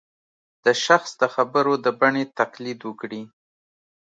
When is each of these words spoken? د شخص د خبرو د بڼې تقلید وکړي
د 0.65 0.67
شخص 0.85 1.11
د 1.21 1.23
خبرو 1.35 1.73
د 1.85 1.87
بڼې 1.99 2.23
تقلید 2.39 2.79
وکړي 2.83 3.23